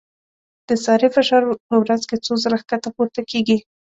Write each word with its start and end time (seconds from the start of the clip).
د 0.67 0.69
سارې 0.85 1.07
فشار 1.15 1.41
په 1.69 1.75
ورځ 1.83 2.01
کې 2.09 2.15
څو 2.25 2.33
ځله 2.43 2.57
ښکته 2.61 2.89
پورته 2.95 3.21
کېږي. 3.31 3.57